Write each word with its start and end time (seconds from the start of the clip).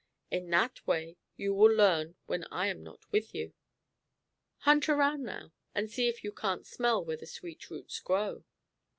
In 0.31 0.49
that 0.49 0.87
way 0.87 1.17
you 1.37 1.53
will 1.53 1.71
learn 1.71 2.15
when 2.25 2.43
I 2.49 2.65
am 2.69 2.81
not 2.81 3.01
with 3.11 3.35
you. 3.35 3.53
Hunt 4.61 4.89
around 4.89 5.21
now, 5.25 5.53
and 5.75 5.91
see 5.91 6.07
if 6.07 6.23
you 6.23 6.31
can't 6.31 6.65
smell 6.65 7.05
where 7.05 7.17
the 7.17 7.27
sweet 7.27 7.69
roots 7.69 7.99
grow." 7.99 8.43